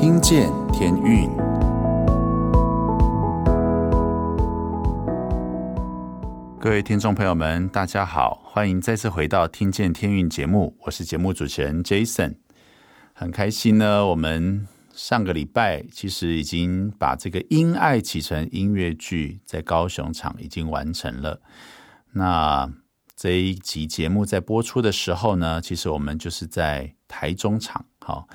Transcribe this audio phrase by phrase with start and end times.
[0.00, 1.28] 听见天运，
[6.58, 12.36] 各位听众朋友们，大家好，欢迎再次回到《听见天运》节目，我是节目主持人 Jason，
[13.12, 14.06] 很开心呢。
[14.06, 21.42] 我们上个礼拜其实已经把这个《因爱启程》音乐剧在高雄场已经完成了。
[22.12, 22.72] 那
[23.14, 28.26] 这一集节目在播出的时候呢，其实我们就是在台中场，好。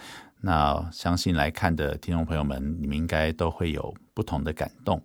[0.46, 5.02] 那相信来看的听众朋友们，你们应该都会有不同的感动。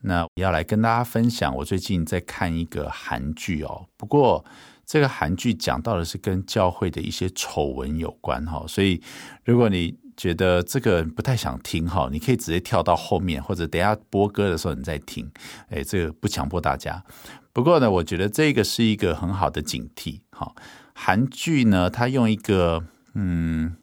[0.00, 3.86] 那要来跟大家分享，我最近在看一个韩剧哦。
[3.98, 4.42] 不过
[4.86, 9.02] 这个韩剧讲到的是跟教会的一些丑闻有关哈，所以
[9.44, 15.30] 如果你觉得这个不太想听哈，你可以直接跳到后面，或者等下播歌的时候你再听。
[15.68, 17.04] 哎，这个不强迫大家。
[17.52, 20.20] 不过呢，我觉得这个是一个很好的警惕。
[20.30, 20.54] 哈，
[20.94, 23.76] 韩剧呢，它用一个嗯。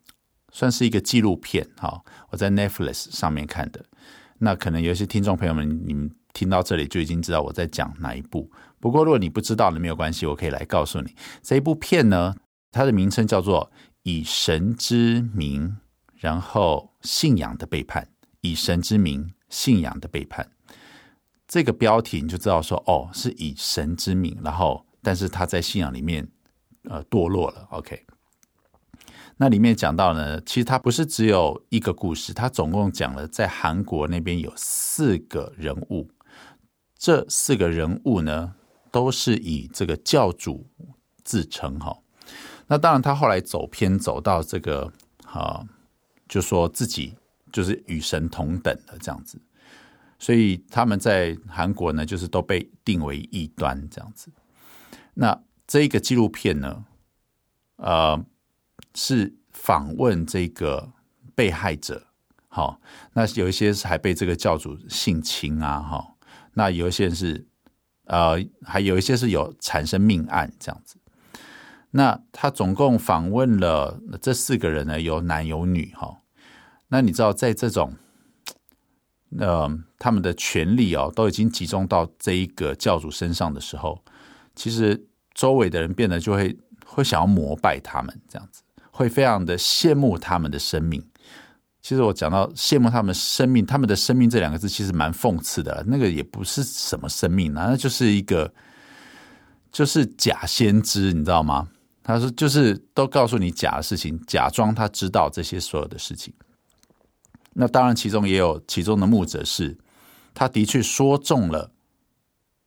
[0.56, 3.86] 算是一个纪录片，哈，我在 Netflix 上面看的。
[4.38, 8.50] 那可能有些听众朋友们，你们听到这里就已经知道我在讲哪一部。
[8.80, 12.34] 不过如果你不知道的，没有关系，我可以来告诉你，这一部片呢，
[12.72, 13.70] 它的名称叫做
[14.04, 15.68] 《以神之名》，
[16.16, 18.08] 然后信仰的背叛。
[18.40, 20.50] 以神之名，信仰的背叛。
[21.50, 26.26] 这个标题你就知道说，哦，是以神之名，然后但是他在信仰里面
[26.84, 27.68] 呃堕落了。
[27.72, 28.06] OK。
[29.38, 36.10] 那里面讲到呢，其实它不是只有一个故事，它总共讲了在韩国那边有四个人物，
[36.98, 38.56] 这四个人物呢
[38.92, 40.66] 都是以这个教主
[41.26, 41.98] 自称哈。
[42.68, 44.90] 那当然他后来走偏走到这个
[45.26, 45.68] 啊，
[46.30, 47.14] 就说自己
[47.52, 49.38] 就是与神同等的这样子，
[50.18, 54.32] 所以他们在韩国呢就是都被定为异端这样子。
[55.14, 56.86] 那这一个纪录片呢，
[57.76, 58.26] 呃。
[58.96, 60.92] 是访问这个
[61.36, 62.08] 被害者，
[62.48, 62.80] 好，
[63.14, 66.16] 那有一些是还被这个教主性侵啊，哈，
[66.54, 67.46] 那有一些是
[68.06, 70.98] 呃，还有一些是有产生命案这样子。
[71.92, 76.22] 那他总共访问了这四个人呢，有男有女，哈。
[76.90, 77.96] 那你知道，在这种
[79.40, 84.04] 呃，他们的权力哦，都已经集中到这一个教主身上的时候，
[84.56, 88.62] 其实周围的人变得就会会想要膜拜他们这样子。
[88.96, 91.04] 会非常的羡慕他们的生命。
[91.82, 95.84] 其实我讲到羡慕他们生命，他们的生命这两个字其实蛮讽刺的。
[95.86, 98.52] 那个也不是什么生命，那就是一个
[99.70, 101.68] 就是假先知，你知道吗？
[102.02, 106.34] 他说就是都告诉你假的事情，假装他知道这些所有的事情。
[107.52, 109.78] 那当然，其中也有其中的牧者是，
[110.34, 111.70] 他的确说中了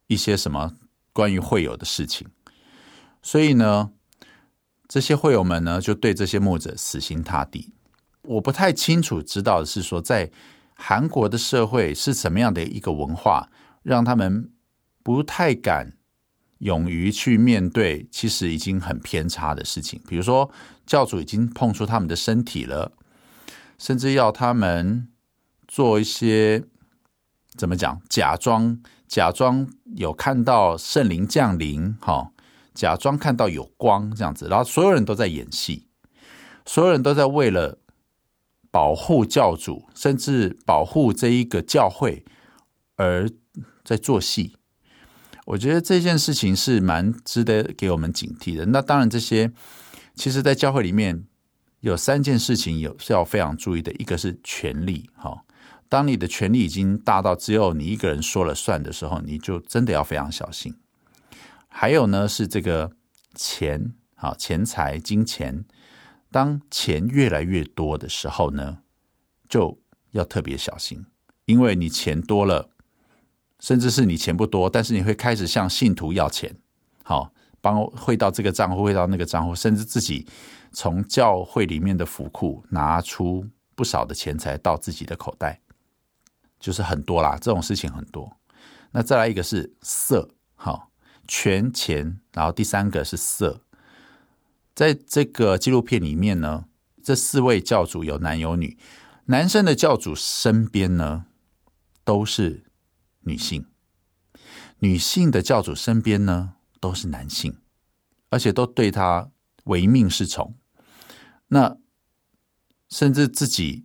[0.09, 0.75] 一些什么
[1.15, 2.29] 关于会有的事情，
[3.23, 3.91] 所以呢。
[4.89, 7.71] 这些会友们呢，就对这些牧者死心塌地。
[8.23, 10.31] 我不太清楚知道的是说，在
[10.75, 13.51] 韩国的社会是什么样的一个文化，
[13.83, 14.51] 让他们
[15.03, 15.93] 不太敢
[16.59, 20.01] 勇于去面对其实已经很偏差的事情。
[20.09, 20.51] 比如说，
[20.87, 22.93] 教主已经碰触他们的身体了，
[23.79, 25.09] 甚至要他们
[25.67, 26.65] 做一些
[27.57, 32.33] 怎么讲，假装假装有看到圣灵降临，哈。
[32.79, 35.89] 假装看到有光这样子，然后所有人都在演戏，
[36.65, 37.77] 所有人都在为了
[38.71, 42.25] 保护教主，甚至保护这一个教会
[42.95, 43.29] 而
[43.85, 44.55] 在做戏。
[45.47, 48.65] 我觉得这件事情是蛮值得给我们警惕的。
[48.67, 49.51] 那当然，这些
[50.15, 51.27] 其实，在教会里面
[51.81, 55.11] 有三件事情有是要非常注意的，一个是权力。
[55.17, 55.43] 哈，
[55.89, 60.73] 当你的权力已经大到只有你一个人说了算的时候，你就真的要非常小心。
[61.81, 62.91] 还有呢，是这个
[63.37, 65.65] 钱，好，钱财、金钱。
[66.29, 68.79] 当钱越来越多的时候呢，
[69.49, 69.79] 就
[70.11, 71.07] 要特别小心，
[71.45, 72.71] 因为你钱多了，
[73.61, 76.53] 甚至是你钱不多，但是你会开始向信徒要钱，
[77.05, 80.27] 好，帮汇到这个账户，汇到那个账户，甚至自己
[80.73, 83.47] 从教会里面的府库拿出
[83.77, 85.61] 不少的钱财到自己的口袋，
[86.59, 88.37] 就是很多啦，这种事情很多。
[88.91, 90.88] 那再来一个是色，好。
[91.29, 93.63] 权钱，然后第三个是色。
[94.75, 96.65] 在这个纪录片里面呢，
[97.03, 98.79] 这四位教主有男有女，
[99.27, 101.27] 男生的教主身边呢
[102.05, 102.65] 都是
[103.21, 103.67] 女性，
[104.79, 107.59] 女性的教主身边呢都是男性，
[108.31, 109.31] 而且都对他
[109.65, 110.57] 唯命是从。
[111.49, 111.77] 那
[112.89, 113.85] 甚至自己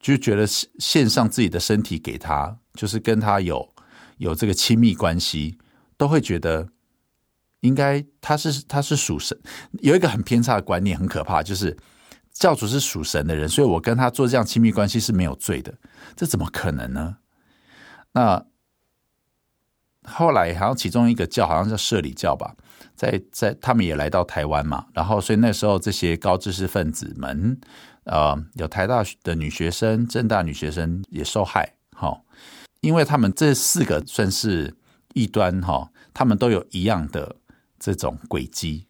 [0.00, 3.74] 就觉得献上自己的身体给他，就是跟他有
[4.18, 5.58] 有这个亲密关系。
[5.96, 6.68] 都会觉得
[7.60, 9.38] 应该他是他是属神，
[9.80, 11.76] 有一个很偏差的观念，很可怕，就是
[12.32, 15.74] 教主是属神的人，所以我跟他做这样亲密关系是没有罪的，
[16.14, 17.16] 这怎么可能呢？
[18.12, 18.44] 那
[20.04, 22.54] 后来好像其中一个教好像叫社理教吧，
[22.94, 27.58] 在在他们也来到台湾嘛，然后所以那时候这些高知识分子们，
[28.04, 32.20] 呃，有台大的女学生、政大女学生也受害，哈，
[32.82, 34.76] 因为他们这四个算是
[35.14, 37.36] 异端，哈，他们都有一样的
[37.78, 38.86] 这种轨迹，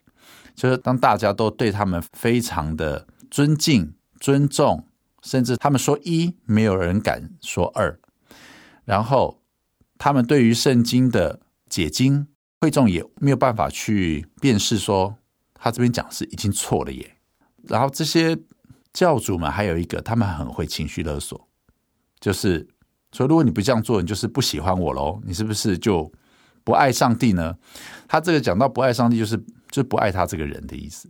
[0.53, 4.87] 就是当大家都对他们非常的尊敬、尊重，
[5.23, 7.99] 甚至他们说一，没有人敢说二。
[8.83, 9.41] 然后，
[9.97, 12.27] 他们对于圣经的解经，
[12.61, 15.17] 会众也没有办法去辨识，说
[15.53, 17.17] 他这边讲是已经错了耶。
[17.63, 18.37] 然后这些
[18.93, 21.47] 教主们还有一个，他们很会情绪勒索，
[22.19, 22.67] 就是
[23.15, 26.11] 所以，如果你不这样做，你就是不喜欢我喽，你是不是就
[26.65, 27.55] 不爱上帝呢？
[28.09, 29.41] 他这个讲到不爱上帝，就是
[29.71, 31.09] 就不爱他这个人的意思。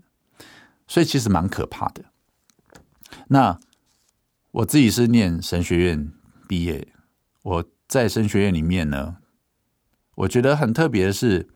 [0.88, 2.04] 所以其实蛮可怕的。
[3.30, 3.60] 那
[4.52, 6.12] 我自己是念神学院
[6.48, 6.88] 毕业。
[7.42, 9.18] 我在神学院里面呢，
[10.14, 11.50] 我觉得很特别的是，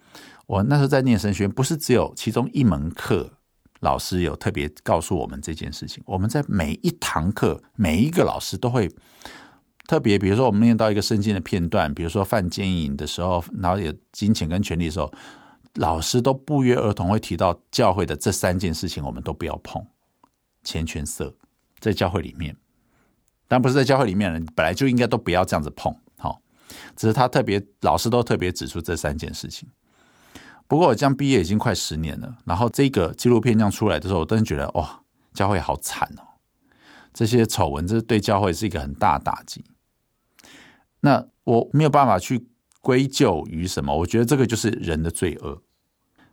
[0.48, 3.34] 我那时候在念神学院，不是只有其中一门课
[3.82, 6.02] 老师有特别告诉我们这件事情。
[6.08, 8.92] 我们在每一堂课，每一个老师都会
[9.90, 15.12] 特别，比如说我们念到一个圣经的片段，比如说犯奸淫的时候，然后有金钱跟权力的时候，
[15.78, 19.84] 老师都不约而同会提到教会的这三件事情，我们都不要碰
[20.64, 21.34] 钱、权、色，
[21.80, 22.56] 在教会里面。
[23.48, 26.40] 但不是在教会里面，人本来就应该都不要这样子碰，好，
[26.96, 29.68] 只是他特别老师都特别指出这三件事情。
[30.68, 35.02] 不过我这样毕业已经快十年了，然后这个纪录片这样出来的时候，我突然觉得哇，
[35.34, 36.22] 教会好惨哦，
[37.12, 39.66] 这些丑闻，这对教会是一个很大的打击。
[41.02, 42.48] 那我没有办法去
[42.82, 45.62] 归咎于什么，我觉得这个就是人的罪恶。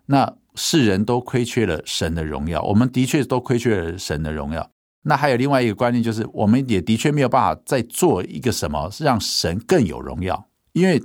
[0.06, 4.70] 那世人都亏缺了神的荣耀，我们的确都亏缺了神的荣耀。
[5.02, 11.00] 那还有另外一个观念，就是我们也的确没有办法再做一个什么，让神更有荣耀，因为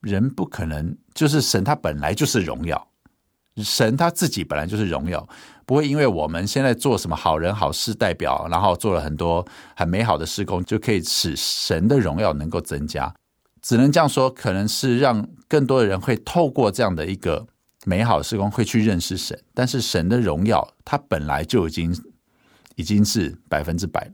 [0.00, 2.87] 人不可能，就是神他本来就是荣耀，
[3.62, 5.26] 神他自己本来就是荣耀，
[5.66, 13.14] 不会因为我们现在做什么好人好事代表，然后做了很多很美好的事工，就可以使神的荣耀能够增加。
[13.60, 17.46] 只能这样说，可能是让更多的人会透过这样的一个
[17.84, 21.94] 美好的事工会去认识神，但是神的荣耀，他本来就已经。
[22.76, 24.12] 已经是百分之百了，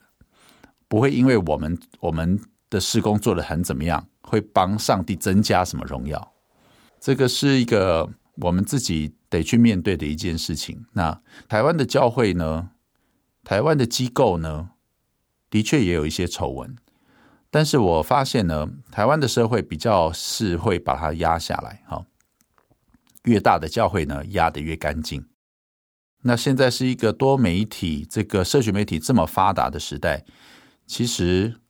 [0.88, 6.32] 不会因为我们我们的事工做得很怎么样，会帮上帝增加什么荣耀？
[6.98, 10.86] 这个是一个我们自己得去面对的一件事情。
[10.92, 12.70] 那台湾的教会呢？
[13.44, 14.70] 台湾的机构呢？
[15.50, 16.74] 的确也有一些丑闻，
[17.48, 22.06] 但是我发现呢，台湾的社会比较是会把它压下来，哈，
[23.22, 25.26] 越大的教会呢，压得越干净。
[26.22, 30.24] 那现在是一个多媒体、这个社群媒体这么发达的时代，
[30.86, 31.60] 其实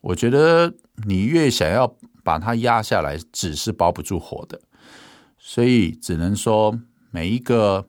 [0.00, 0.72] 我觉得
[1.06, 4.62] 你越想要把它压下来，纸是包不住火的。
[5.48, 6.76] 所以只能说，
[7.12, 7.88] 每一个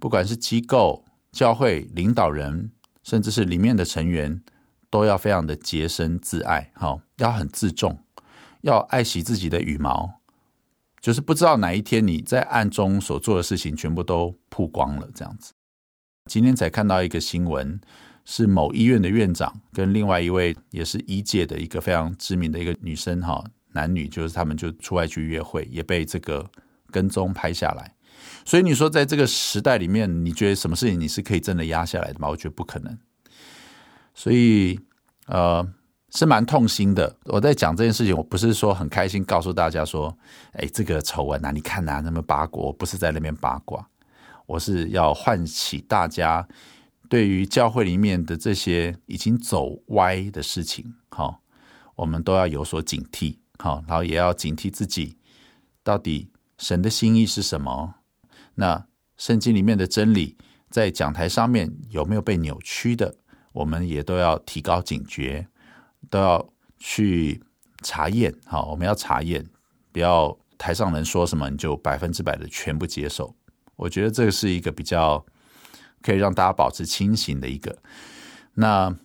[0.00, 2.72] 不管是机构、教会领导人，
[3.04, 4.42] 甚至是里面的成员，
[4.90, 8.00] 都要非常的洁身自爱，好，要很自重，
[8.62, 10.14] 要爱惜自己的羽毛。
[11.00, 15.52] 就是不知道哪一天你在暗中所做的事情全部都曝光了，这样子。
[16.24, 17.80] 今天才看到一个新闻，
[18.24, 26.44] 是某医院的院长跟另外一位也是医界的一个非常知名的一个女生哈，男女就是他们就出外去约会，也被这个
[26.90, 27.94] 跟踪拍下来。
[28.44, 32.28] 所以你说在这个时代里面，你觉得什么事情你是可以真的压下来的吗？
[32.28, 32.98] 我觉得不可能。
[34.14, 34.80] 所以
[35.26, 35.66] 呃。
[36.10, 37.18] 是蛮痛心的。
[37.24, 40.16] 我在讲这件事情，我不是说很开心告诉大家说，
[40.52, 43.86] 哎，这个丑闻啊，你看呐，那么八卦，我不是在那边八卦，
[44.46, 46.48] 我是要唤起大家
[47.10, 51.42] 对于教会里面的这些已经走歪的事情，好，
[51.94, 55.18] 我们都要有所警惕，好，然后也要警惕自己，
[55.84, 57.94] 到底神的心意是什么？
[58.56, 58.86] 那
[59.16, 60.36] 圣经里面的真理
[60.68, 63.16] 在讲台上面有没有被扭曲的？
[63.52, 65.48] 我们也都要提高警觉。
[66.10, 67.42] 都要去
[67.82, 69.44] 查验，好，我们要查验，
[69.92, 73.34] 不要台上人说什么你就百分之百的全部接受。
[73.74, 75.22] 我觉得这个是一个比较
[76.00, 77.76] 可以让大家保持清醒的一个。
[78.54, 78.96] 那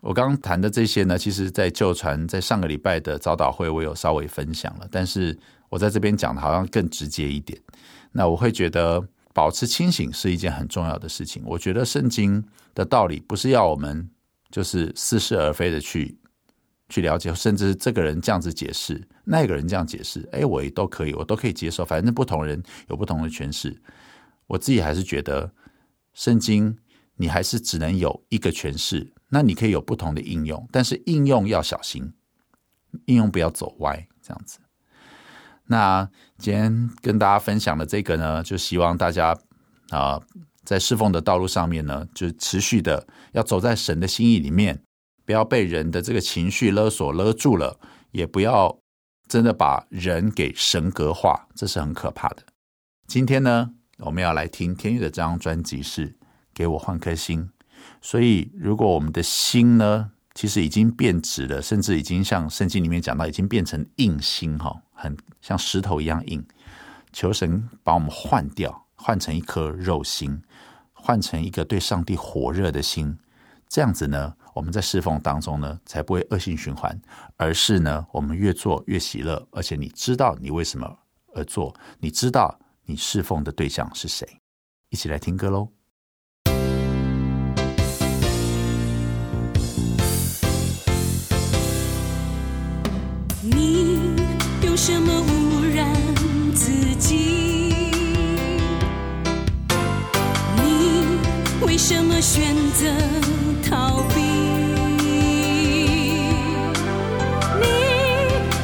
[0.00, 7.60] 我刚刚谈的这些呢，其实在旧传在上个礼拜的早祷会，我有稍微分享了，但是我在这边讲的好像更直接一点。
[8.12, 11.42] 那我会觉得保持清醒是一件很重要的事情。
[11.46, 12.44] 我觉得圣经
[12.74, 14.08] 的道理不是要我们
[14.50, 16.18] 就是似是而非的去。
[16.90, 21.84] 去了解，甚至这个人这样子解释，那个人这样解释，哎，我也都可以，我都可以接受。
[21.84, 23.78] 反正不同人有不同的诠释。
[24.46, 25.52] 我自己还是觉得，
[26.14, 26.74] 圣经
[27.16, 29.12] 你还是只能有一个诠释。
[29.28, 32.10] 那你可以有不同的应用，但是应用要小心，
[33.04, 34.58] 应用不要走歪，这样子。
[35.68, 36.08] 那
[36.38, 39.38] 今天跟大家分享的这个呢，就希望大家
[39.90, 40.20] 啊、
[40.64, 44.82] 在侍奉的道路上面呢，就持续的要走在神的心意里面，
[45.24, 47.78] 不要被人的这个情绪勒索勒住了，
[48.10, 48.78] 也不要
[49.28, 52.42] 真的把人给神格化，这是很可怕的。
[53.06, 56.08] 今天呢，我们要来听天钰的这张专辑是
[56.54, 57.42] 《给我换颗心》，
[58.00, 64.72] 所以如果我们的心呢，其实已经变质了，甚至已经像圣经里面讲到，已经变成硬心哈。
[64.92, 66.46] 很像石头一样硬，
[67.12, 70.40] 求神把我们换掉，换成一颗肉心，
[70.92, 73.18] 换成一个对上帝火热的心。
[73.68, 76.96] 这样子呢，我们在侍奉当中呢，才不会恶性循环，
[77.36, 79.44] 而是呢，我们越做越喜乐。
[79.50, 80.98] 而且你知道你为什么
[81.34, 84.24] 而做，你知道你侍奉的对象是谁。
[84.90, 85.77] 一起来听歌喽。
[94.80, 95.84] 什么污染
[96.54, 97.74] 自己？
[100.56, 101.04] 你
[101.60, 102.86] 为什么选择
[103.68, 104.20] 逃避？
[107.60, 107.66] 你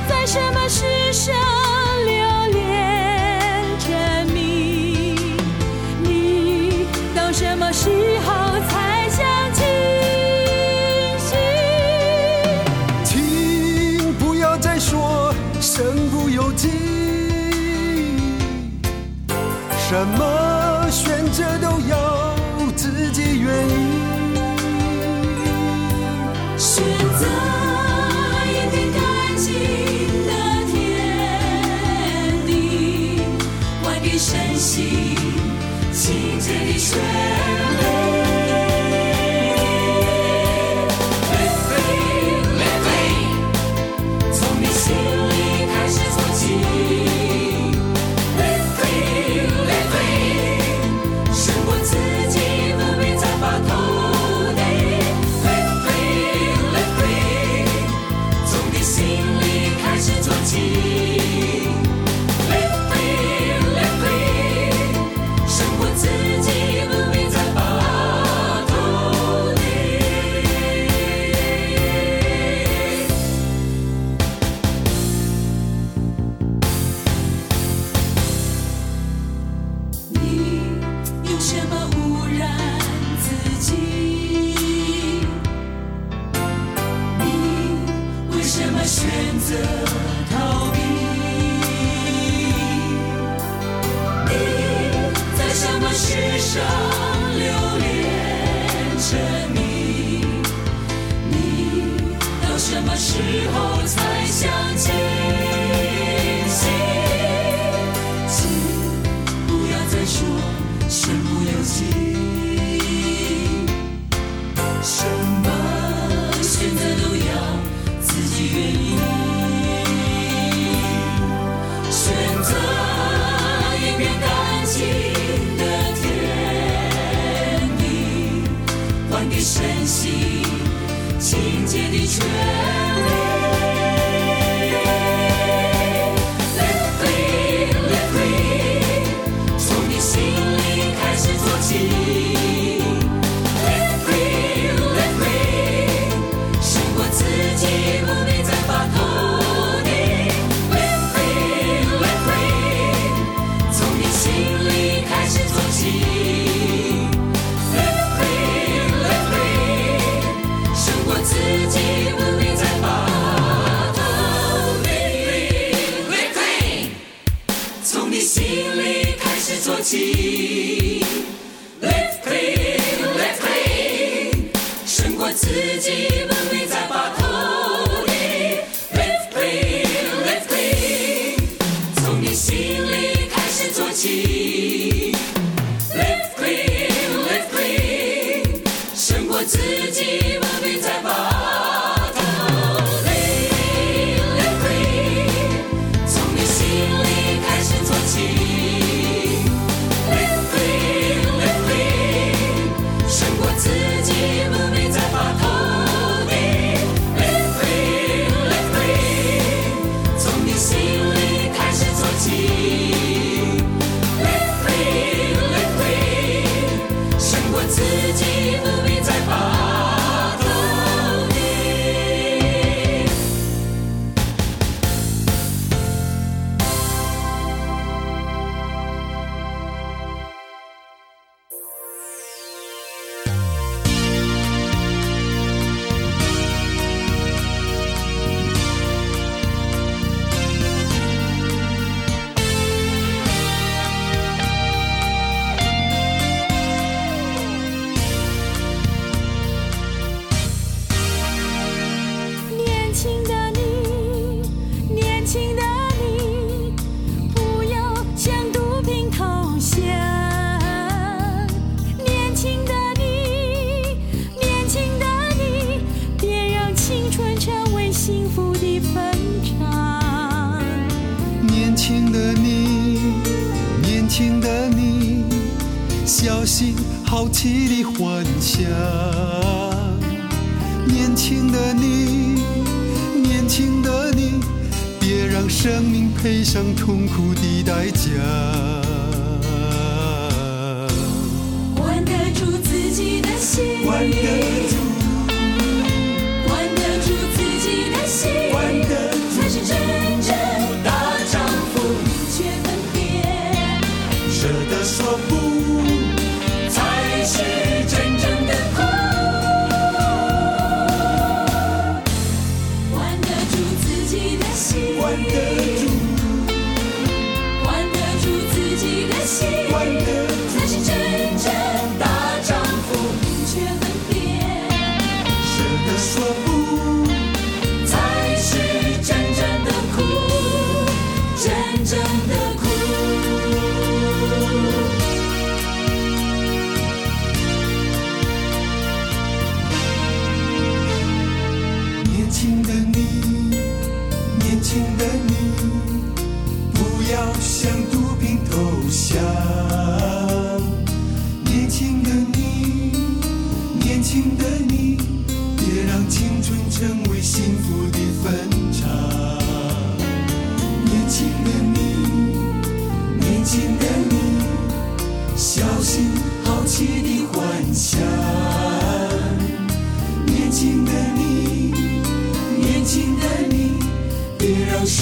[0.09, 1.35] 在什么世上
[19.95, 22.35] 什么选择都要
[22.75, 23.71] 自己愿意。
[26.59, 26.83] 选
[27.17, 27.25] 择
[28.51, 28.99] 一片干
[29.37, 29.47] 净
[30.27, 30.31] 的
[30.73, 30.75] 天
[32.45, 32.51] 地，
[33.85, 34.75] 还给身心
[35.93, 36.99] 清洁的水。
[37.79, 37.94] 从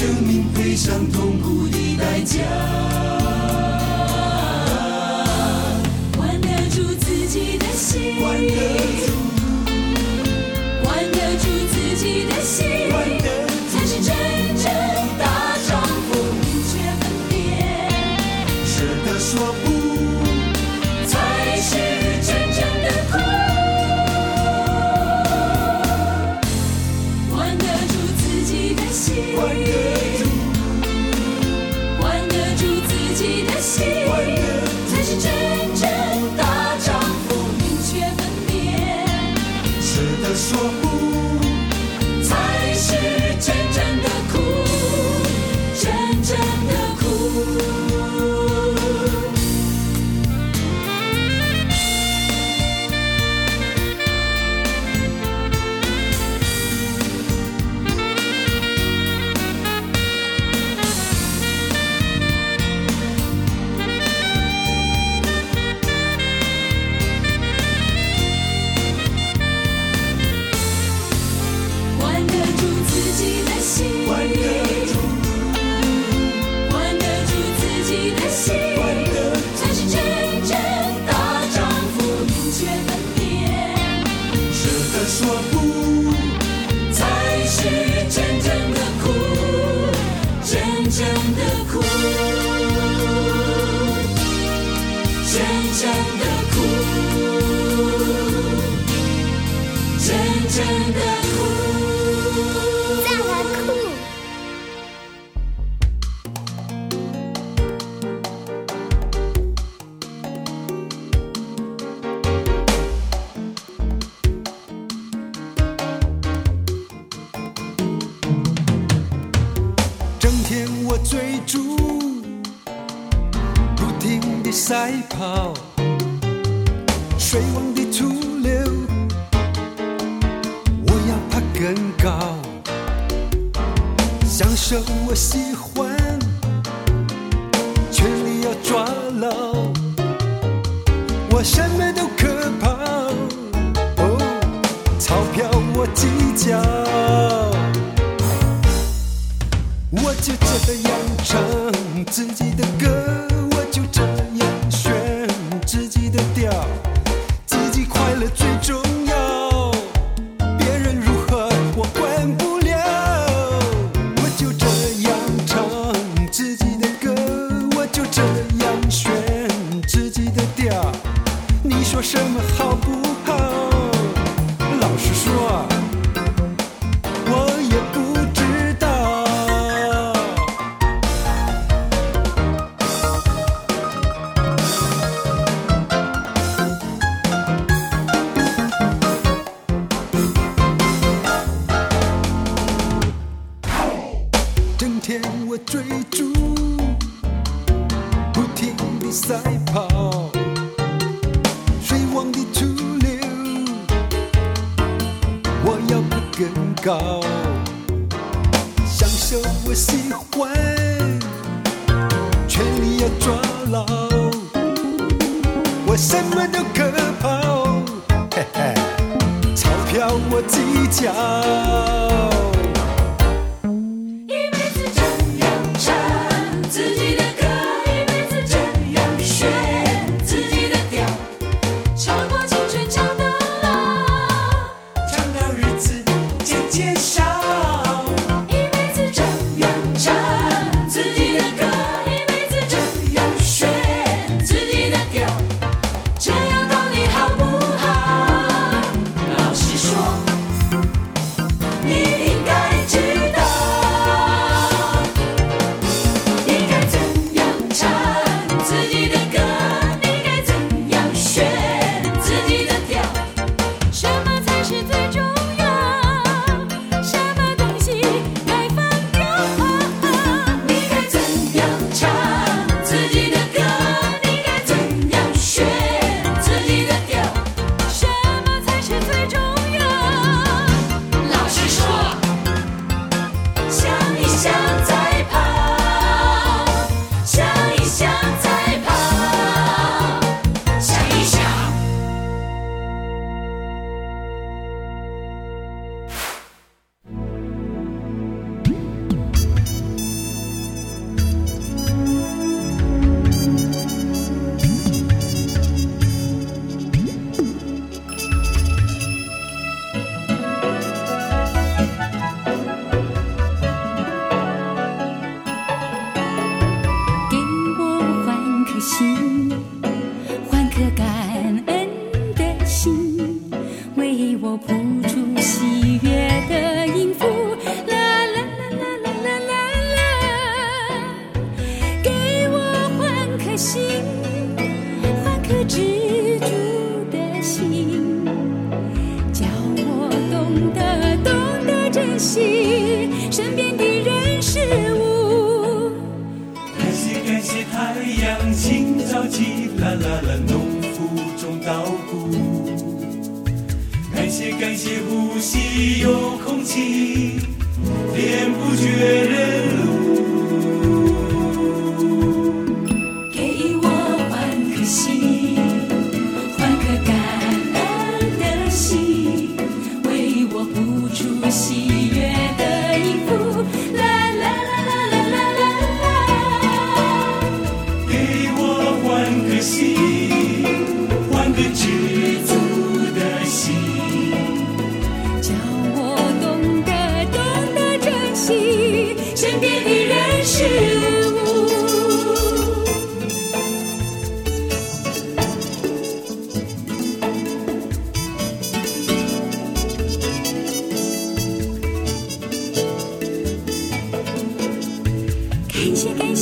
[0.03, 2.72] 生命赔上痛苦的代价。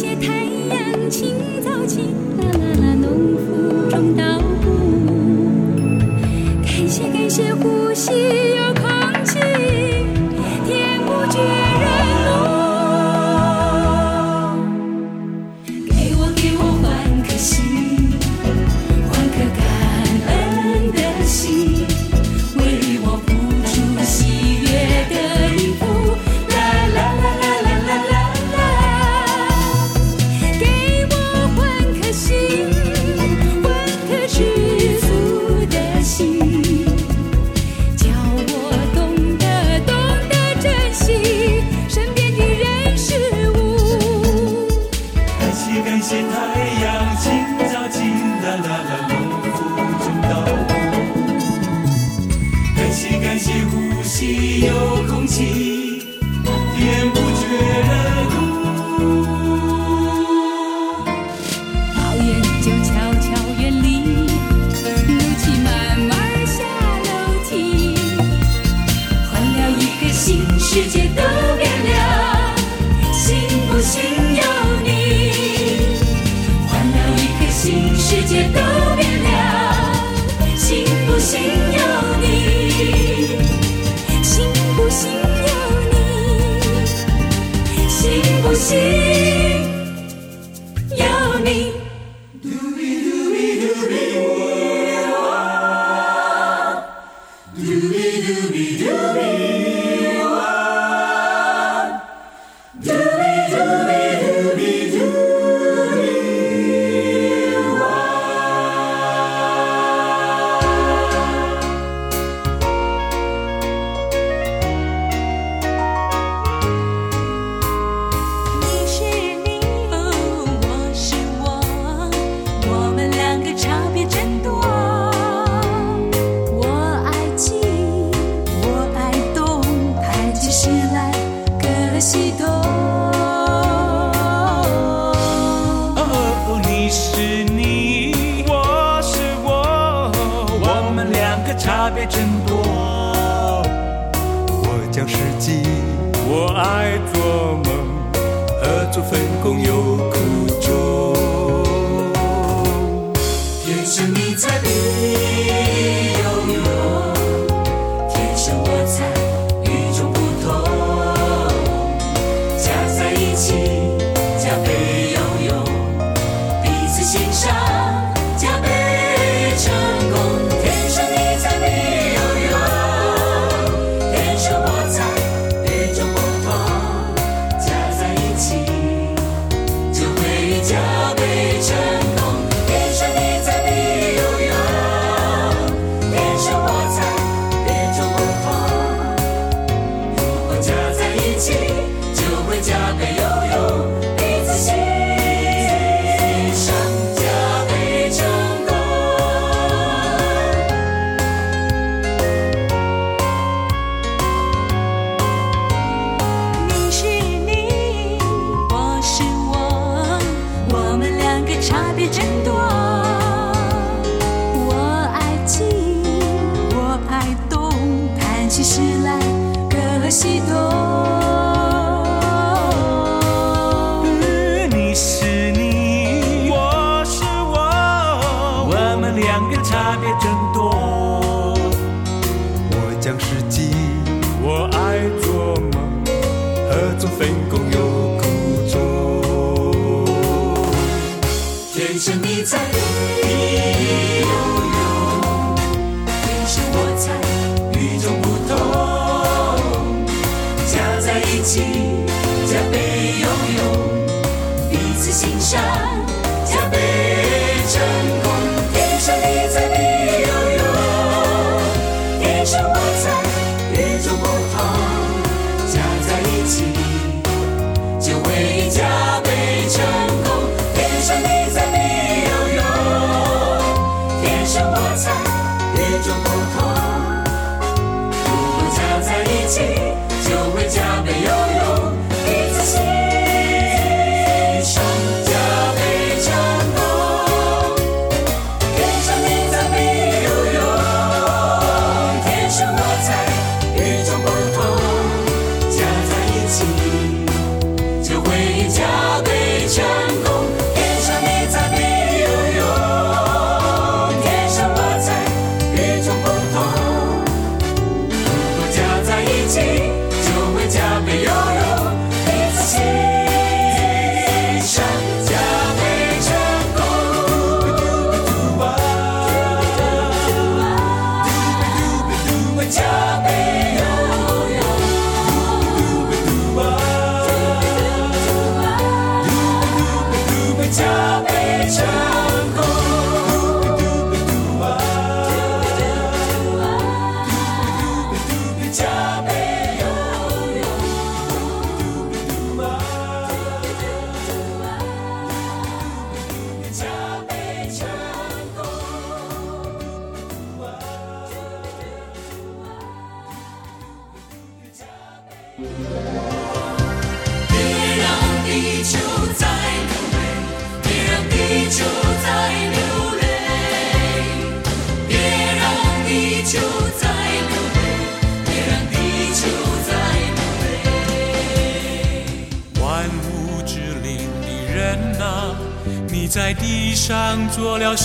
[0.00, 2.00] 些太阳清早起
[2.38, 4.59] 啦啦啦农夫种稻。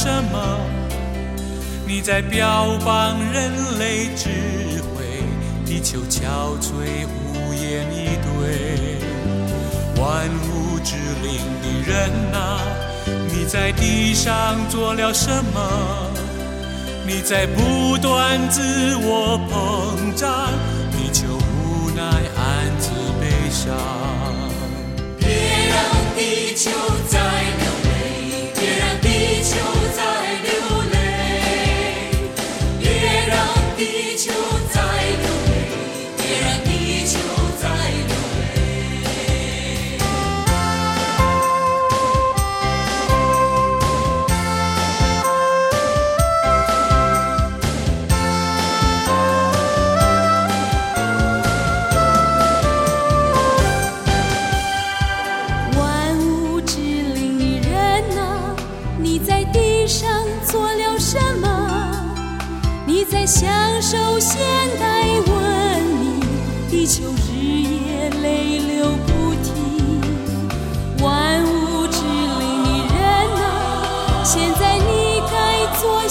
[0.06, 0.60] 什么
[1.88, 4.30] 你在标榜人类智
[4.84, 5.24] 慧
[5.66, 6.22] 地球憔
[6.62, 9.00] 悴无言以对
[10.00, 11.92] 万物之灵的人
[12.32, 12.60] 呐
[13.34, 15.60] 你在地上做了什么？
[17.08, 18.62] 你在不断自
[18.98, 20.52] 我膨胀
[20.92, 22.44] 你就无奈暗
[22.80, 23.76] 自悲伤。
[25.18, 25.28] 别
[25.70, 25.76] 让
[26.16, 26.70] 地球
[27.10, 27.25] 再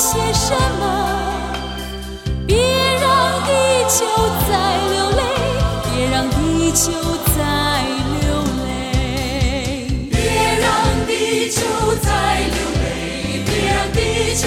[0.04, 0.84] 些什么？
[2.46, 2.58] 别
[3.00, 3.48] 让地
[3.88, 4.04] 球
[4.46, 4.52] 再
[4.92, 5.22] 流泪，
[5.82, 6.92] 别让地球
[7.34, 7.40] 再
[8.20, 8.22] 流
[8.66, 8.68] 泪，
[10.10, 10.14] 别
[10.60, 10.66] 让
[11.06, 11.56] 地球
[12.02, 12.84] 再流泪，
[13.46, 13.96] 别让地
[14.36, 14.44] 球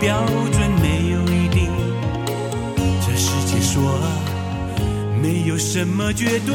[0.00, 1.68] 标准，没有一定。
[3.04, 3.82] 这世界说，
[5.20, 6.54] 没有什么绝对。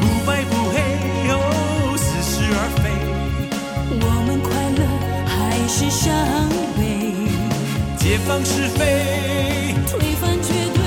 [0.00, 0.76] 不白不黑，
[1.30, 2.82] 哦，似是而非。
[3.98, 4.80] 我们快乐
[5.26, 5.32] 还
[5.68, 6.04] 是伤
[6.76, 6.82] 悲？
[7.96, 10.82] 解放是非，推翻绝对，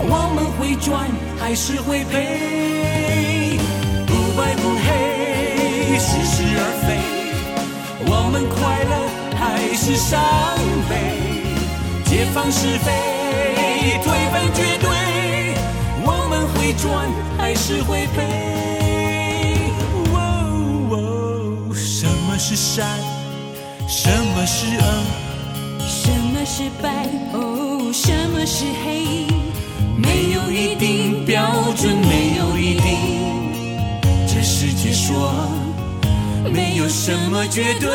[0.00, 1.08] 我们会赚
[1.40, 3.58] 还是会赔？
[4.06, 6.81] 不白不黑，似是而非。
[8.34, 8.96] 我们快乐
[9.36, 10.18] 还是伤
[10.88, 10.96] 悲？
[12.06, 12.90] 解放是非，
[14.02, 14.88] 推翻绝对，
[16.02, 19.70] 我们会赚还是会赔？
[20.14, 20.16] 哦
[20.92, 22.88] 哦，什么是善？
[23.86, 24.82] 什么是恶？
[25.86, 27.06] 什么是白？
[27.34, 29.26] 哦，什么是黑？
[29.94, 32.96] 没有一定标准，没有一定。
[34.26, 35.30] 这世界说，
[36.52, 37.88] 没有什么绝对。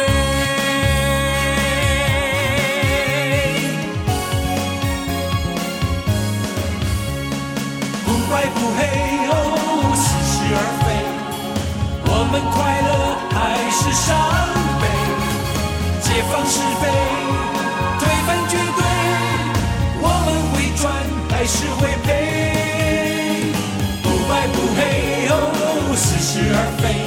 [8.03, 8.79] 不白不黑，
[9.29, 9.33] 哦，
[9.95, 10.85] 似是而非。
[12.09, 12.89] 我们快乐
[13.31, 13.37] 还
[13.71, 14.07] 是伤
[14.81, 14.83] 悲？
[16.01, 16.83] 解放是非，
[17.99, 18.81] 推翻绝对。
[20.01, 20.83] 我们会赚
[21.29, 22.07] 还是会赔？
[24.01, 24.79] 不白不黑，
[25.29, 25.33] 哦，
[25.95, 27.06] 似是而非。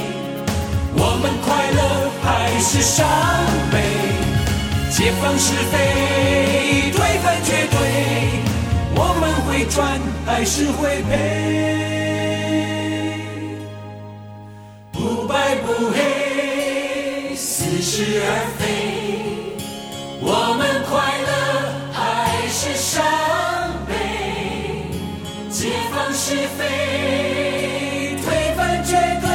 [1.23, 1.79] 我们快乐
[2.23, 3.05] 还是伤
[3.71, 3.77] 悲？
[4.89, 5.77] 解放是非，
[6.93, 7.77] 推翻绝对。
[8.95, 11.13] 我们会赚还是会赔？
[14.91, 18.63] 不白不黑，似是而非。
[20.21, 21.31] 我们快乐
[21.93, 22.01] 还
[22.47, 23.05] 是伤
[23.87, 23.93] 悲？
[25.51, 29.30] 解放是非，推翻绝对。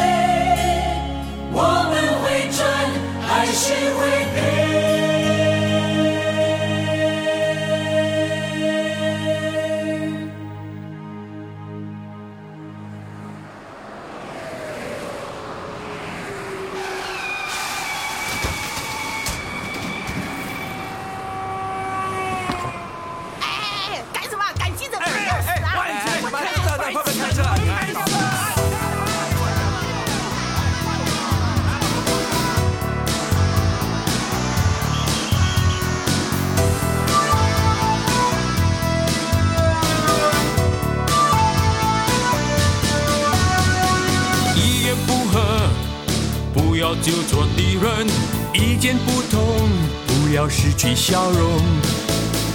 [47.03, 48.07] 就做敌人，
[48.55, 49.68] 意见不同，
[50.07, 51.61] 不要失去笑容。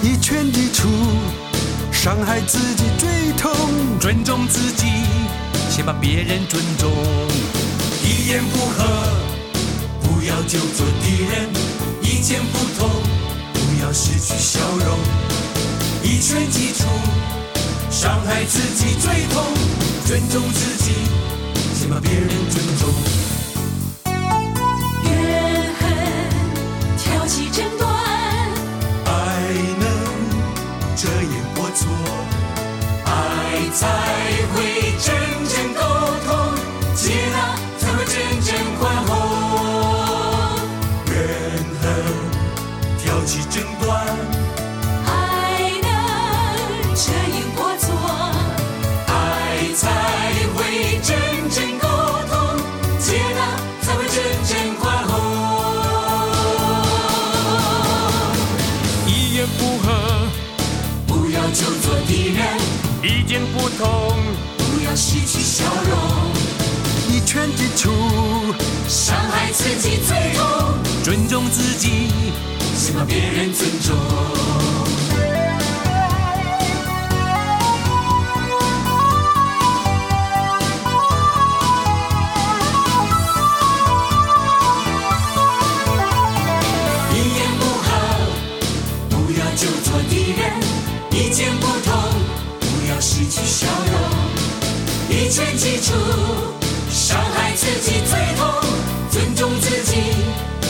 [0.03, 0.87] 一拳击出，
[1.91, 3.51] 伤害自己最痛。
[3.99, 4.87] 尊重自己，
[5.69, 6.91] 先把别人尊重。
[8.03, 8.83] 一言不合，
[10.01, 11.49] 不要就做敌人。
[12.01, 12.89] 意见不同，
[13.53, 14.97] 不要失去笑容。
[16.03, 16.85] 一拳击出，
[17.89, 19.43] 伤害自己最痛。
[20.05, 20.91] 尊重自己，
[21.79, 23.20] 先把别人尊重。
[63.03, 64.15] 意见不同，
[64.57, 65.97] 不要失去笑容。
[67.09, 67.89] 一拳击出，
[68.87, 70.77] 伤害自己最痛。
[71.03, 72.11] 尊重自己，
[72.77, 73.95] 先把别人尊重。
[96.89, 98.47] 伤害自己最痛，
[99.09, 99.97] 尊重自己。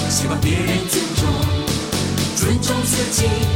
[0.09, 1.27] 希望别人尊重，
[2.35, 3.50] 尊重自己。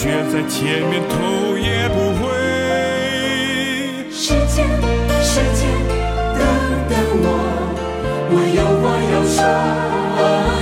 [0.00, 2.30] 却在前面头也不回。
[4.12, 4.64] 时间，
[5.24, 5.66] 时间，
[6.38, 6.40] 等
[6.88, 7.26] 等我，
[8.30, 9.42] 我有话要说，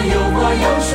[0.09, 0.89] 有话要说。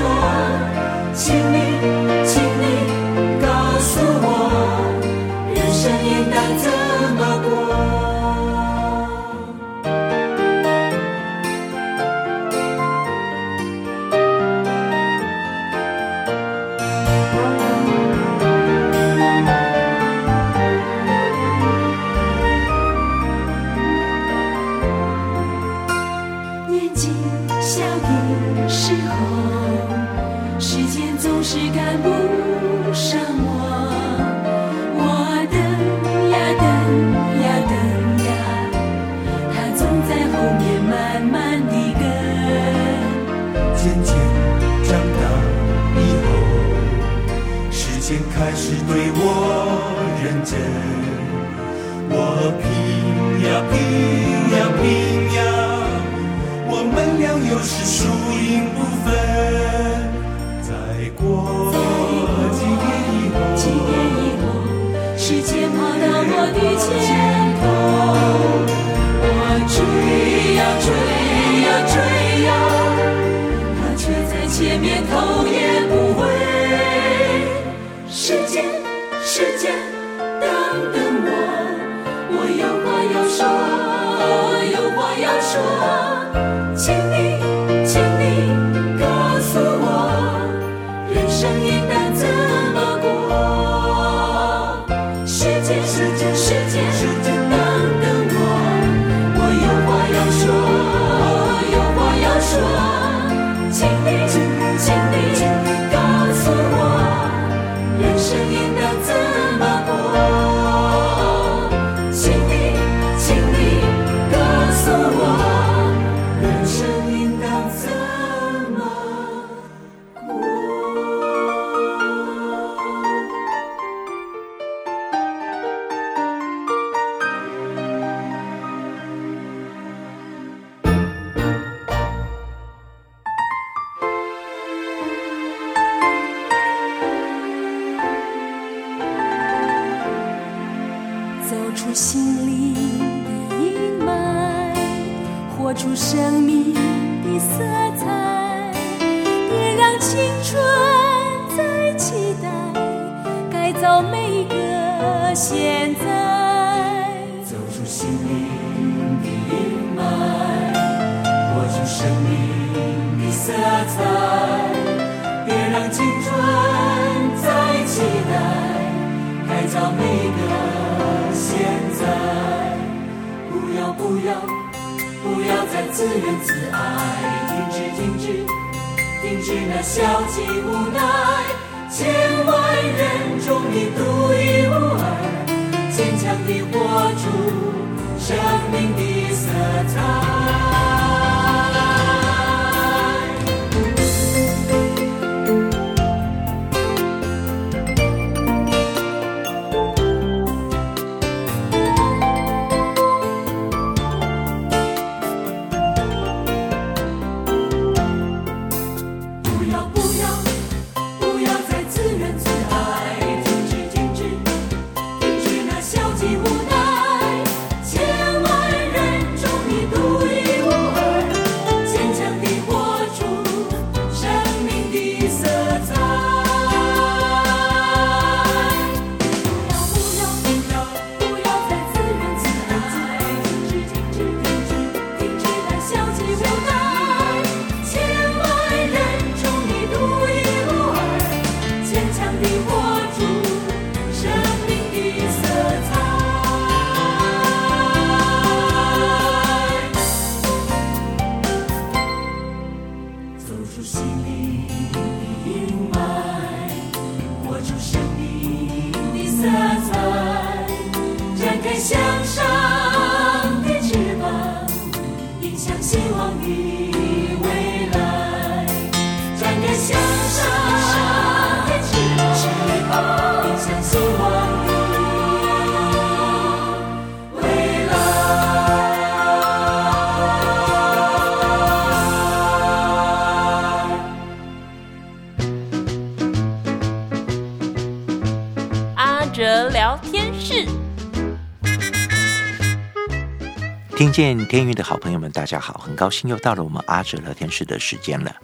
[294.12, 298.36] 见天韵的好朋友们，大家好，很高兴又到了我们阿哲聊天室的时间了。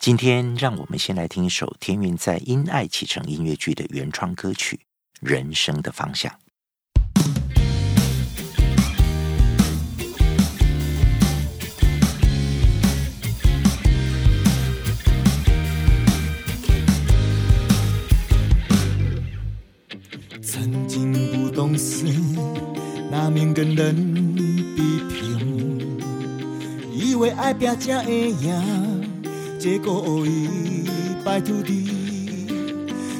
[0.00, 4.76] 今天让我们先来听一首天韵在《因爱启程》音乐剧的原创歌曲
[5.20, 6.32] 《人生的方向》。
[20.42, 22.04] 曾经不懂事，
[23.10, 24.21] 难免跟人
[27.22, 29.06] 为爱拼才会赢，
[29.56, 30.84] 结果一
[31.24, 31.86] 败涂地。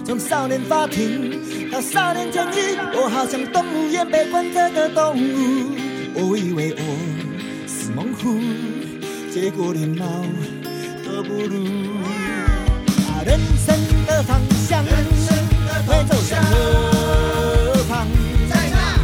[0.05, 5.71] 从少年法庭到少年监狱，我好像动物园被关着的动物。
[6.15, 6.83] 我以为我
[7.69, 8.41] 是猛虎，
[9.33, 10.05] 结果连猫
[11.05, 11.65] 都不如。
[13.07, 13.73] 啊，人生
[14.05, 18.09] 的方向会走向何方？
[18.51, 18.99] 在哪？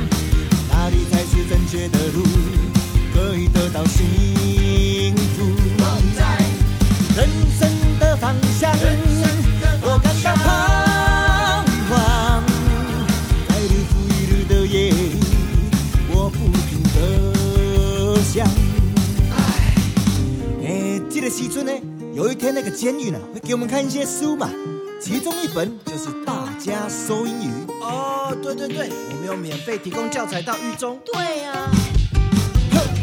[0.72, 2.24] 哪里才是正确的路？
[3.14, 4.47] 可以得到幸福？
[21.28, 21.72] 哎，这个时阵呢，
[22.14, 24.48] 有一天那个监狱呢，会给我们看一些书嘛。
[24.98, 27.50] 其中一本就是《大家说英语》
[27.84, 30.98] 哦，对对对，我们有免费提供教材到狱中。
[31.04, 31.70] 对呀、啊，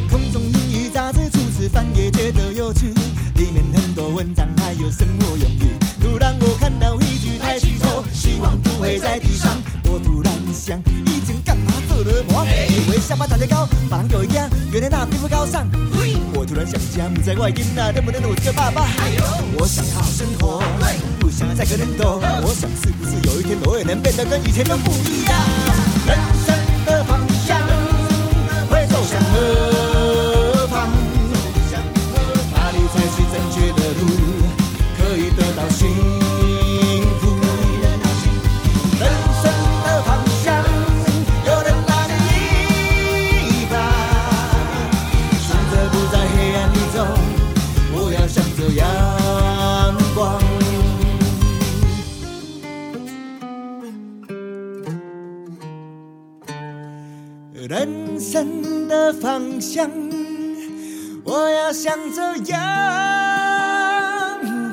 [0.09, 2.87] 空中英语杂志初次翻也觉得有趣，
[3.35, 5.77] 里面很多文章还有生活用语。
[6.01, 9.55] 突然我看到一句抬起头，希望不会在地上。
[9.87, 12.45] 我突然想，以前干嘛做了梦？
[12.45, 15.67] 以为下巴长得高，把人狗一样，原来那并不高尚。
[16.33, 18.85] 我突然想家，不在外地，那能不能我这个爸爸？
[19.57, 20.61] 我想好好生活，
[21.19, 22.19] 不想再跟人斗。
[22.41, 25.33] 我想是不是有一天我也能变得跟以前都不一样？
[26.07, 26.55] 人生
[26.85, 27.61] 的方向
[28.69, 30.89] 会走向何方？
[32.51, 34.03] 哪里才是正确的路？
[34.97, 36.24] 可以得到幸福？
[58.35, 59.89] 生的方向，
[61.23, 62.57] 我要向着阳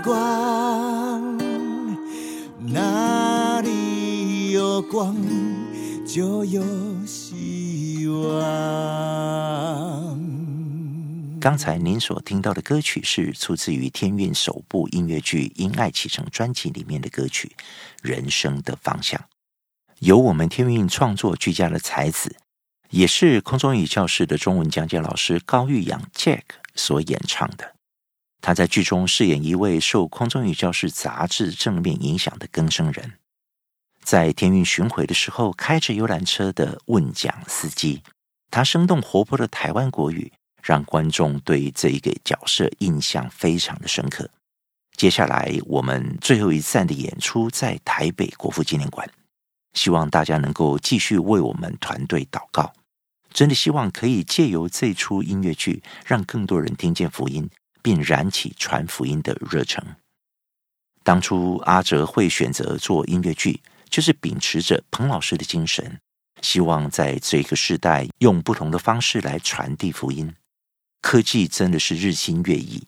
[0.02, 1.38] 光，
[2.58, 5.16] 哪里有光
[6.04, 6.60] 就有
[7.06, 8.42] 希望。
[11.40, 17.52] 刚才您所听到的歌曲是出自于天韵首部音乐剧《因爱启程》专辑里面的歌曲
[18.02, 19.20] 《人生的方向》，
[20.00, 22.34] 由我们天韵创作俱佳的才子，
[22.93, 26.43] 也是空中语教室的中文讲解老师高玉阳 Jack
[26.74, 27.74] 所演唱的。
[28.40, 33.12] 他在剧中饰演一位受空中语教室杂志正面影响的更生人，
[34.03, 38.03] 在天韵巡回的时候，开着游览车的问讲司机，
[38.51, 40.32] 他生动活泼的台湾国语。
[40.62, 44.30] 让观众对这一个角色印象非常的深刻。
[44.97, 49.11] 接下来我们最后一站的演出在台北国父纪念馆，
[49.72, 52.72] 希望大家能够继续为我们团队祷告。
[53.33, 57.49] 真的希望可以借由这出音乐剧，让更多人听见福音，
[57.83, 59.85] 并燃起传福音的热诚。
[61.03, 65.99] 当初阿哲会选择做音乐剧，就是秉持着彭老师的精神，
[66.43, 70.33] 希望在这个时代用不同的方式来传递福音。
[71.01, 72.87] 科技真的是日新月异，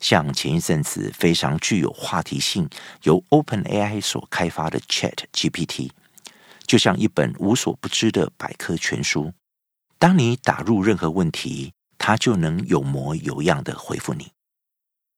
[0.00, 2.68] 像前一阵子非常具有话题性，
[3.04, 5.90] 由 OpenAI 所开发的 ChatGPT，
[6.66, 9.32] 就像一本无所不知的百科全书。
[9.98, 14.32] 当你打入任何问题，它就能有模有样的回复你。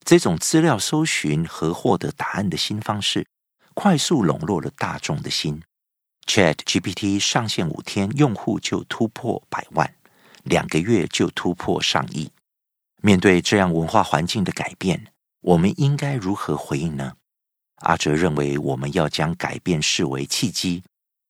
[0.04, 3.26] 这种资料搜寻和获得答案的新方式，
[3.74, 5.62] 快速笼络了大众的心。
[6.26, 9.94] ChatGPT 上线五天，用户就突破百万，
[10.44, 12.30] 两个月就突破上亿。
[13.02, 17.14] 面对这样文化环境的改变，我们应该如何回应呢？
[17.76, 20.82] 阿哲认为，我们要将改变视为契机，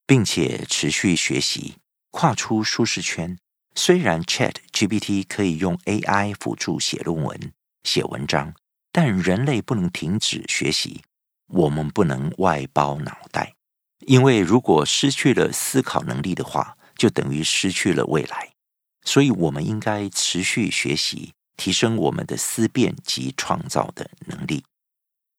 [0.06, 1.76] 并且持续学习，
[2.18, 3.36] 跨出舒适圈。
[3.74, 7.52] 虽然 ChatGPT 可以用 AI 辅助写论文、
[7.84, 8.54] 写文章，
[8.90, 11.02] 但人类不能停止学习。
[11.48, 13.52] 我们不能外包脑袋，
[14.06, 18.54] 因为如果失去了思考能力的话，就等于失去了未来。
[19.04, 21.34] 所以，我们应该持续学习。
[21.58, 24.62] 提升我们的思辨及创造的能力。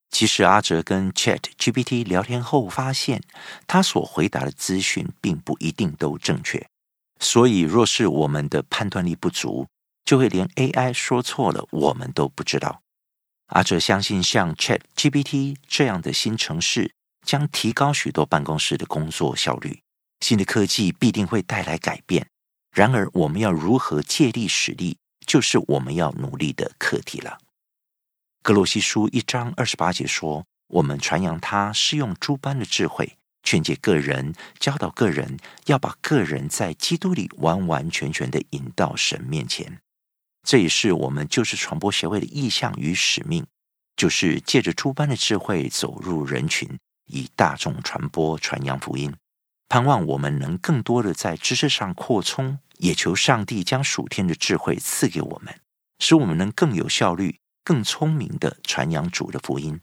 [0.10, 3.22] 其实阿哲跟 ChatGPT 聊天后发现，
[3.68, 6.68] 他所回答的资讯并不一定都正确。
[7.20, 9.68] 所以，若是我们的判断力不足，
[10.05, 12.82] 就会连 AI 说错了，我们都不知道。
[13.47, 16.93] 阿哲相信，像 ChatGPT 这样的新程式
[17.26, 19.82] 将提高许多办公室的工作效率。
[20.22, 22.28] 新的科技必定会带来改变。
[22.72, 24.97] 然而，我们要如何借力使力？
[25.26, 27.38] 就是我们要努力的课题了。
[28.48, 39.82] 格罗西书一章二十八节说：“我们传扬他是用诸般的智慧，劝诫个人，教导个人，要把个人在基督里完完全全的引到神面前。”
[40.48, 43.45] 这也是我们就是传播协会的意向与使命，
[43.98, 49.14] 就是借着诸般的智慧走入人群，以大众传播传扬福音，
[49.68, 52.60] 盼望我们能更多的在知识上扩充。
[52.78, 55.60] 也求上帝将属天的智慧赐给我们，
[56.00, 59.82] 使我们能更有效率、更聪明的传扬主的福音。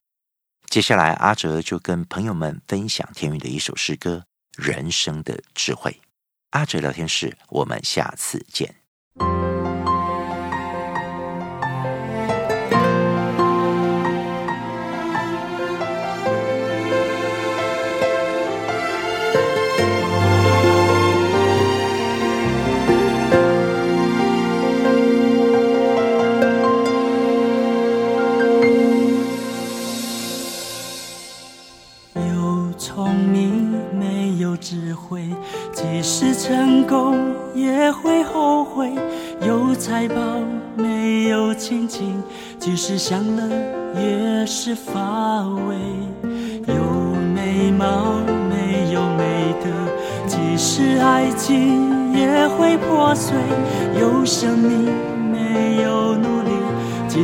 [0.71, 4.25] 接下来，阿哲就跟朋友们分享天韵的一首诗歌
[4.67, 5.91] 《人生的智慧》。
[6.53, 8.84] 阿哲聊天室，我们下次见。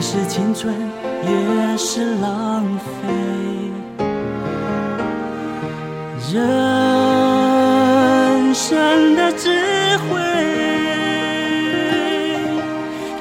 [0.01, 0.75] 是青春
[1.23, 3.09] 也是浪费。
[6.33, 6.41] 人。
[8.53, 9.49] 生的智
[9.99, 10.19] 慧，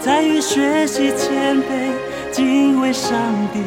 [0.01, 1.91] 在于学习谦卑，
[2.31, 3.15] 敬畏上
[3.53, 3.61] 帝，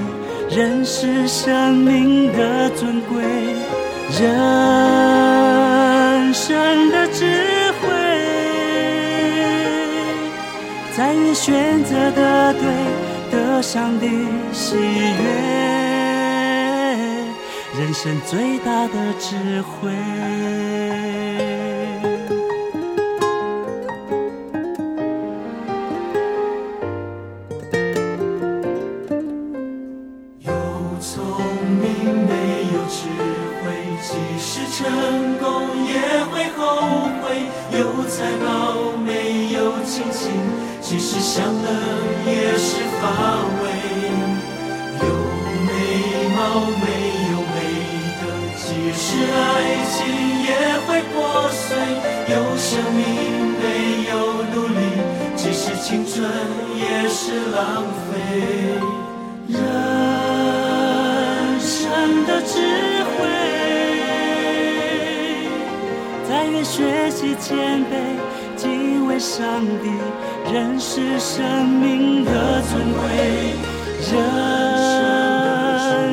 [0.55, 3.23] 认识生命的尊贵。
[4.21, 4.25] 人
[6.35, 7.25] 生的智
[7.81, 7.89] 慧，
[10.97, 12.63] 在于选择的对，
[13.63, 14.07] 上的
[14.53, 15.23] 喜悦。
[17.79, 20.72] 人生最大的智慧。
[52.57, 53.05] 生命，
[53.59, 53.65] 没
[54.11, 54.13] 有
[54.55, 54.81] 努力，
[55.37, 56.25] 即使青春
[56.77, 58.11] 也是浪费。
[59.49, 59.59] 人
[61.61, 62.53] 生的智
[63.05, 63.19] 慧，
[66.29, 67.93] 但愿学习谦卑，
[68.57, 69.41] 敬畏上
[69.83, 69.91] 帝，
[70.53, 73.01] 认识生命的尊贵。
[74.13, 74.15] 人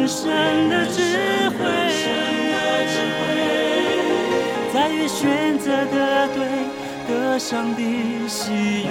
[0.08, 0.28] 生
[0.70, 0.98] 的智
[5.00, 6.38] 慧，在于选择的对，
[7.08, 7.82] 得上帝
[8.28, 8.52] 喜
[8.84, 8.90] 悦。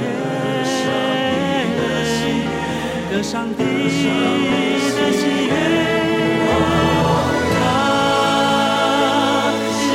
[3.11, 5.53] 得上帝的喜悦，
[7.65, 7.67] 啊，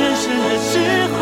[0.16, 0.72] 生的智
[1.14, 1.16] 慧，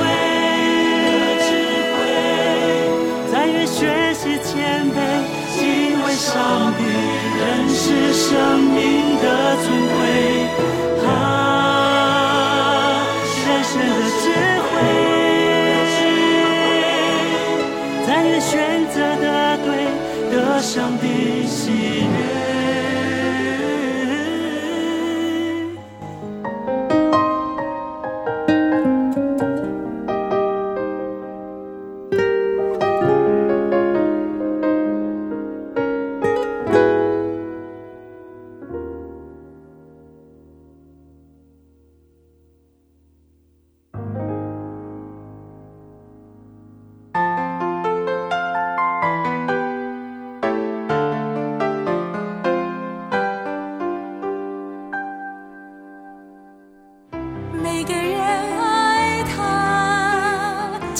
[3.30, 3.78] 在于学
[4.14, 4.50] 习谦
[4.90, 4.96] 卑，
[5.54, 5.60] 敬
[6.02, 6.80] 畏上帝，
[7.38, 7.82] 认识
[8.14, 8.80] 生命
[9.20, 9.24] 的
[9.62, 10.81] 尊贵。
[21.72, 22.11] 帝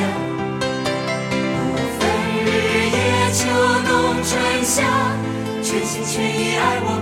[0.00, 2.00] 不分
[2.44, 2.46] 日
[2.90, 2.96] 夜，
[3.32, 3.38] 秋
[3.86, 3.90] 冬
[4.22, 4.30] 春
[4.64, 4.76] 夏，
[5.62, 6.97] 全心全意爱我。